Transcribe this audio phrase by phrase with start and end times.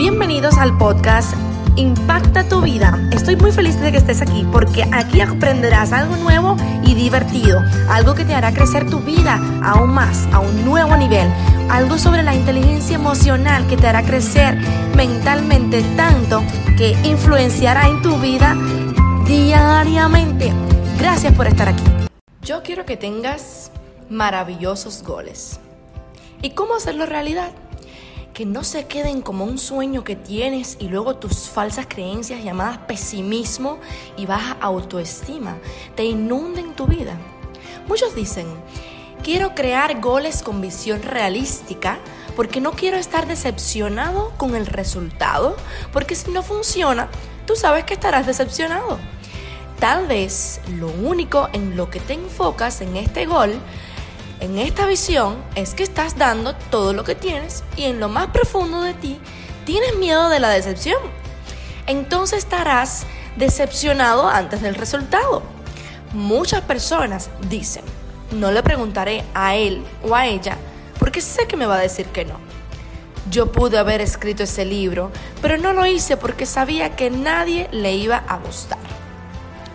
[0.00, 1.34] Bienvenidos al podcast
[1.76, 2.98] Impacta tu vida.
[3.12, 7.60] Estoy muy feliz de que estés aquí porque aquí aprenderás algo nuevo y divertido,
[7.90, 11.30] algo que te hará crecer tu vida aún más, a un nuevo nivel,
[11.68, 14.56] algo sobre la inteligencia emocional que te hará crecer
[14.96, 16.42] mentalmente tanto
[16.78, 18.56] que influenciará en tu vida
[19.26, 20.50] diariamente.
[20.98, 21.84] Gracias por estar aquí.
[22.40, 23.70] Yo quiero que tengas
[24.08, 25.60] maravillosos goles.
[26.40, 27.50] ¿Y cómo hacerlo realidad?
[28.34, 32.78] Que no se queden como un sueño que tienes y luego tus falsas creencias llamadas
[32.78, 33.78] pesimismo
[34.16, 35.56] y baja autoestima
[35.96, 37.16] te inunden tu vida.
[37.88, 38.46] Muchos dicen,
[39.22, 41.98] quiero crear goles con visión realística
[42.36, 45.56] porque no quiero estar decepcionado con el resultado,
[45.92, 47.08] porque si no funciona,
[47.46, 48.98] tú sabes que estarás decepcionado.
[49.78, 53.52] Tal vez lo único en lo que te enfocas en este gol
[54.40, 58.28] en esta visión es que estás dando todo lo que tienes y en lo más
[58.28, 59.20] profundo de ti
[59.64, 60.98] tienes miedo de la decepción.
[61.86, 63.04] Entonces estarás
[63.36, 65.42] decepcionado antes del resultado.
[66.12, 67.84] Muchas personas dicen,
[68.32, 70.56] no le preguntaré a él o a ella
[70.98, 72.34] porque sé que me va a decir que no.
[73.30, 77.94] Yo pude haber escrito ese libro, pero no lo hice porque sabía que nadie le
[77.94, 78.99] iba a gustar.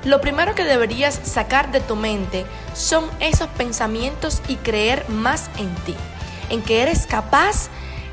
[0.06, 5.74] Lo primero que deberías sacar de tu mente son esos pensamientos y creer más en
[5.84, 5.96] ti,
[6.52, 7.70] en que eres capaz,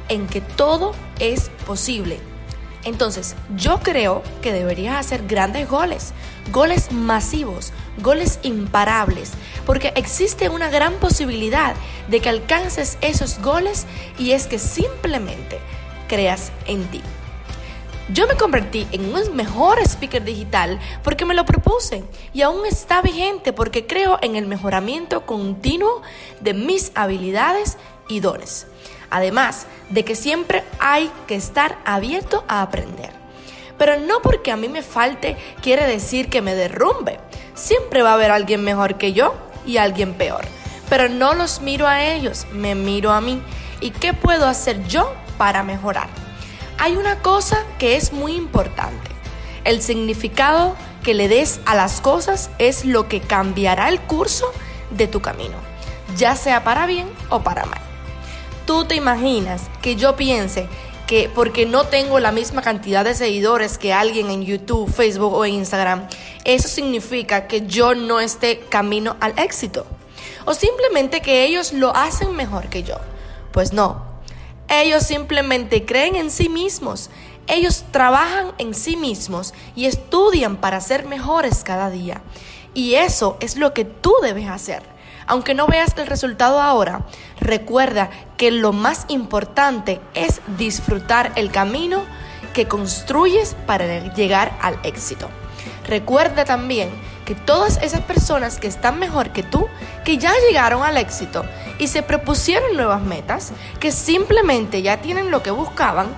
[0.09, 2.19] en que todo es posible.
[2.84, 6.15] Entonces, yo creo que deberías hacer grandes goles,
[6.51, 9.33] goles masivos, goles imparables,
[9.67, 11.75] porque existe una gran posibilidad
[12.09, 13.84] de que alcances esos goles
[14.19, 15.61] y es que simplemente
[16.09, 17.03] creas en ti.
[18.08, 22.03] Yo me convertí en un mejor speaker digital porque me lo propuse
[22.34, 26.03] y aún está vigente porque creo en el mejoramiento continuo
[26.41, 27.78] de mis habilidades
[28.09, 28.67] y dones.
[29.09, 33.11] Además de que siempre hay que estar abierto a aprender.
[33.78, 37.20] Pero no porque a mí me falte quiere decir que me derrumbe.
[37.55, 39.34] Siempre va a haber alguien mejor que yo
[39.65, 40.44] y alguien peor.
[40.88, 43.41] Pero no los miro a ellos, me miro a mí.
[43.81, 46.22] ¿Y qué puedo hacer yo para mejorar?
[46.82, 49.09] Hay una cosa que es muy importante.
[49.62, 54.50] El significado que le des a las cosas es lo que cambiará el curso
[54.91, 55.54] de tu camino,
[56.16, 57.78] ya sea para bien o para mal.
[58.66, 60.66] Tú te imaginas que yo piense
[61.06, 65.47] que porque no tengo la misma cantidad de seguidores que alguien en YouTube, Facebook o
[65.47, 66.09] Instagram,
[66.42, 69.87] eso significa que yo no esté camino al éxito.
[70.47, 72.97] O simplemente que ellos lo hacen mejor que yo.
[73.53, 74.12] Pues no,
[74.81, 77.10] ellos simplemente creen en sí mismos.
[77.47, 82.22] Ellos trabajan en sí mismos y estudian para ser mejores cada día.
[82.72, 84.83] Y eso es lo que tú debes hacer.
[85.27, 87.06] Aunque no veas el resultado ahora,
[87.41, 92.04] recuerda que lo más importante es disfrutar el camino
[92.54, 95.28] que construyes para llegar al éxito.
[95.87, 96.91] Recuerda también
[97.34, 99.69] todas esas personas que están mejor que tú,
[100.04, 101.44] que ya llegaron al éxito
[101.78, 106.09] y se propusieron nuevas metas, que simplemente ya tienen lo que buscaban,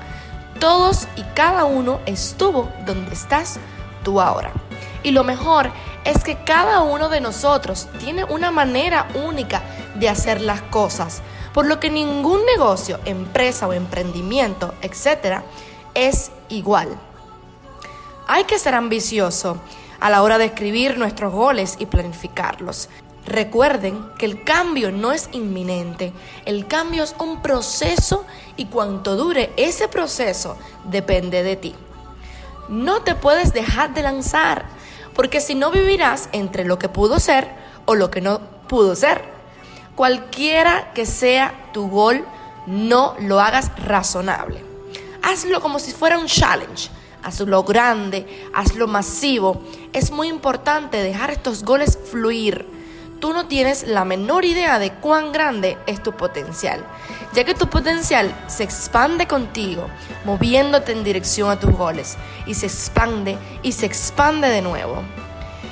[0.58, 3.58] todos y cada uno estuvo donde estás
[4.02, 4.52] tú ahora.
[5.02, 5.70] Y lo mejor
[6.04, 9.62] es que cada uno de nosotros tiene una manera única
[9.94, 11.22] de hacer las cosas,
[11.52, 15.44] por lo que ningún negocio, empresa o emprendimiento, etcétera,
[15.94, 16.88] es igual.
[18.26, 19.58] Hay que ser ambicioso
[20.00, 22.88] a la hora de escribir nuestros goles y planificarlos.
[23.26, 26.12] Recuerden que el cambio no es inminente,
[26.44, 28.24] el cambio es un proceso
[28.56, 31.74] y cuanto dure ese proceso depende de ti.
[32.68, 34.66] No te puedes dejar de lanzar,
[35.14, 37.48] porque si no vivirás entre lo que pudo ser
[37.86, 39.24] o lo que no pudo ser.
[39.94, 42.26] Cualquiera que sea tu gol,
[42.66, 44.62] no lo hagas razonable.
[45.22, 46.90] Hazlo como si fuera un challenge
[47.24, 49.62] hazlo grande, hazlo masivo.
[49.92, 52.66] Es muy importante dejar estos goles fluir.
[53.20, 56.84] Tú no tienes la menor idea de cuán grande es tu potencial,
[57.32, 59.88] ya que tu potencial se expande contigo,
[60.26, 65.02] moviéndote en dirección a tus goles, y se expande y se expande de nuevo.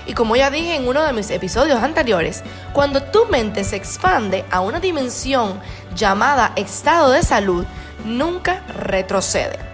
[0.07, 4.45] Y como ya dije en uno de mis episodios anteriores, cuando tu mente se expande
[4.51, 5.61] a una dimensión
[5.95, 7.67] llamada estado de salud,
[8.05, 9.72] nunca retrocede.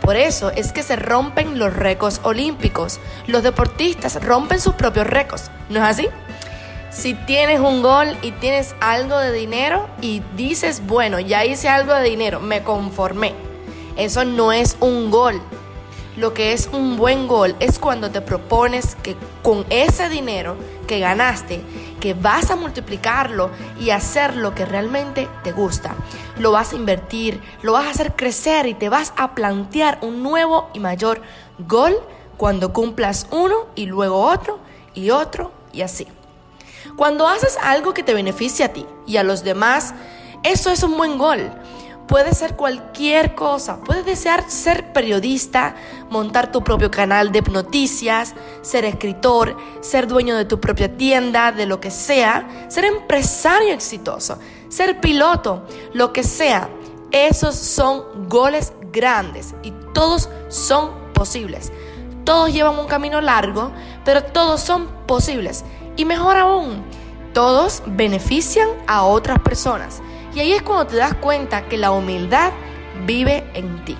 [0.00, 3.00] Por eso es que se rompen los récords olímpicos.
[3.26, 5.50] Los deportistas rompen sus propios récords.
[5.68, 6.08] ¿No es así?
[6.90, 11.92] Si tienes un gol y tienes algo de dinero y dices, bueno, ya hice algo
[11.94, 13.34] de dinero, me conformé.
[13.96, 15.42] Eso no es un gol.
[16.16, 20.56] Lo que es un buen gol es cuando te propones que con ese dinero
[20.88, 21.60] que ganaste,
[22.00, 25.94] que vas a multiplicarlo y hacer lo que realmente te gusta.
[26.38, 30.22] Lo vas a invertir, lo vas a hacer crecer y te vas a plantear un
[30.22, 31.22] nuevo y mayor
[31.58, 31.98] gol
[32.36, 34.58] cuando cumplas uno y luego otro
[34.94, 36.06] y otro y así.
[36.96, 39.94] Cuando haces algo que te beneficie a ti y a los demás,
[40.42, 41.50] eso es un buen gol.
[42.08, 43.80] Puede ser cualquier cosa.
[43.84, 45.76] Puedes desear ser periodista,
[46.08, 51.66] montar tu propio canal de noticias, ser escritor, ser dueño de tu propia tienda, de
[51.66, 54.38] lo que sea, ser empresario exitoso,
[54.68, 55.62] ser piloto,
[55.92, 56.68] lo que sea.
[57.10, 61.72] Esos son goles grandes y todos son posibles.
[62.24, 63.72] Todos llevan un camino largo,
[64.04, 65.64] pero todos son posibles.
[65.96, 66.84] Y mejor aún,
[67.32, 70.02] todos benefician a otras personas.
[70.34, 72.52] Y ahí es cuando te das cuenta que la humildad
[73.06, 73.96] vive en ti.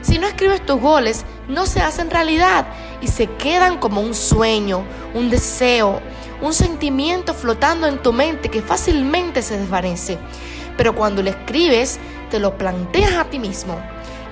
[0.00, 2.66] Si no escribes tus goles, no se hacen realidad
[3.00, 4.82] y se quedan como un sueño,
[5.14, 6.00] un deseo,
[6.42, 10.18] un sentimiento flotando en tu mente que fácilmente se desvanece.
[10.76, 11.98] Pero cuando lo escribes,
[12.30, 13.80] te lo planteas a ti mismo.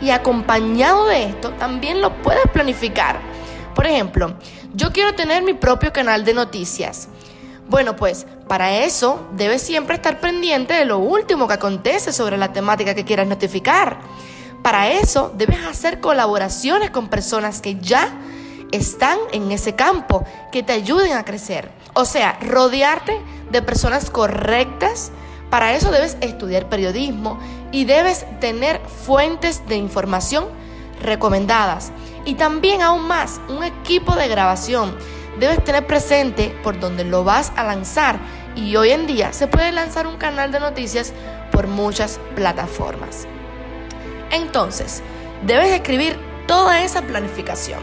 [0.03, 3.21] Y acompañado de esto, también lo puedes planificar.
[3.75, 4.35] Por ejemplo,
[4.75, 7.09] yo quiero tener mi propio canal de noticias.
[7.69, 12.53] Bueno, pues para eso debes siempre estar pendiente de lo último que acontece sobre la
[12.53, 14.01] temática que quieras notificar.
[14.63, 18.13] Para eso debes hacer colaboraciones con personas que ya
[18.73, 21.71] están en ese campo, que te ayuden a crecer.
[22.01, 23.21] O sea, rodearte
[23.51, 25.13] de personas correctas.
[25.51, 27.39] Para eso debes estudiar periodismo
[27.73, 30.47] y debes tener fuentes de información
[31.03, 31.93] recomendadas.
[32.25, 34.97] Y también aún más, un equipo de grabación
[35.39, 38.19] debes tener presente por donde lo vas a lanzar
[38.57, 41.13] y hoy en día se puede lanzar un canal de noticias
[41.53, 43.27] por muchas plataformas.
[44.31, 45.03] Entonces,
[45.45, 47.81] debes escribir toda esa planificación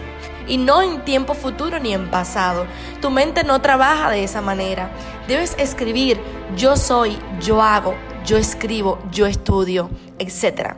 [0.48, 2.66] y no en tiempo futuro ni en pasado.
[3.02, 4.92] Tu mente no trabaja de esa manera.
[5.28, 6.20] Debes escribir
[6.56, 7.96] yo soy, yo hago,
[8.26, 9.90] yo escribo, yo estudio,
[10.20, 10.76] etc.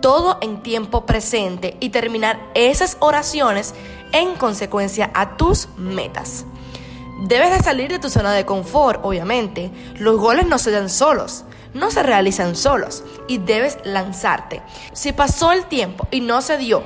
[0.00, 3.74] Todo en tiempo presente y terminar esas oraciones
[4.12, 6.44] en consecuencia a tus metas.
[7.22, 9.72] Debes de salir de tu zona de confort, obviamente.
[9.96, 11.44] Los goles no se dan solos,
[11.74, 14.62] no se realizan solos y debes lanzarte.
[14.92, 16.84] Si pasó el tiempo y no se dio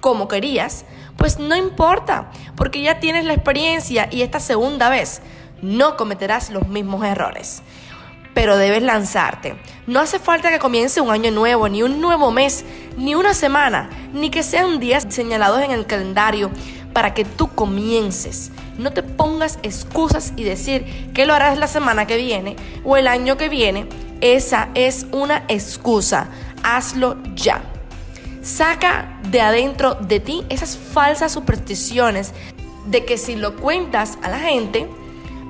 [0.00, 0.86] como querías,
[1.18, 5.20] pues no importa, porque ya tienes la experiencia y esta segunda vez
[5.60, 7.60] no cometerás los mismos errores.
[8.34, 9.60] Pero debes lanzarte.
[9.88, 12.64] No hace falta que comience un año nuevo, ni un nuevo mes,
[12.96, 16.52] ni una semana, ni que sean días señalados en el calendario
[16.92, 18.52] para que tú comiences.
[18.78, 22.54] No te pongas excusas y decir que lo harás la semana que viene
[22.84, 23.88] o el año que viene.
[24.20, 26.28] Esa es una excusa.
[26.62, 27.60] Hazlo ya.
[28.48, 32.32] Saca de adentro de ti esas falsas supersticiones
[32.86, 34.88] de que si lo cuentas a la gente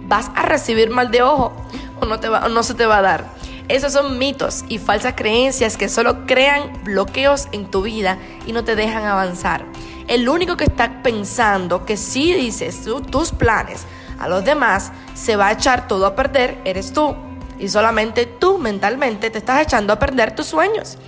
[0.08, 1.52] vas a recibir mal de ojo
[2.00, 3.24] o no, te va, no se te va a dar.
[3.68, 8.18] Esos son mitos y falsas creencias que solo crean bloqueos en tu vida
[8.48, 9.64] y no te dejan avanzar.
[10.08, 12.80] El único que está pensando que si dices
[13.12, 13.84] tus planes
[14.18, 17.14] a los demás, se va a echar todo a perder, eres tú.
[17.60, 20.98] Y solamente tú mentalmente te estás echando a perder tus sueños.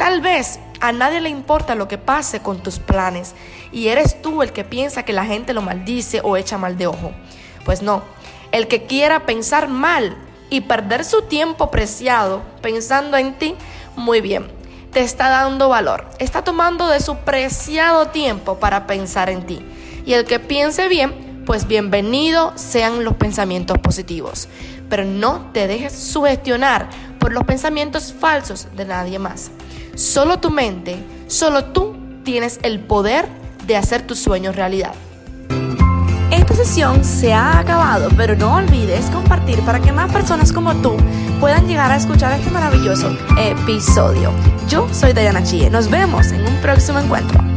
[0.00, 3.34] Tal vez a nadie le importa lo que pase con tus planes
[3.70, 6.86] y eres tú el que piensa que la gente lo maldice o echa mal de
[6.86, 7.12] ojo.
[7.66, 8.02] Pues no,
[8.50, 10.16] el que quiera pensar mal
[10.48, 13.54] y perder su tiempo preciado pensando en ti,
[13.94, 14.50] muy bien
[14.90, 19.60] te está dando valor, está tomando de su preciado tiempo para pensar en ti.
[20.06, 24.48] Y el que piense bien, pues bienvenido sean los pensamientos positivos.
[24.88, 26.88] Pero no te dejes sugestionar
[27.18, 29.50] por los pensamientos falsos de nadie más.
[29.94, 33.26] Solo tu mente, solo tú tienes el poder
[33.66, 34.92] de hacer tus sueños realidad.
[36.30, 40.96] Esta sesión se ha acabado, pero no olvides compartir para que más personas como tú
[41.40, 44.32] puedan llegar a escuchar este maravilloso episodio.
[44.68, 45.70] Yo soy Diana Chie.
[45.70, 47.49] Nos vemos en un próximo encuentro.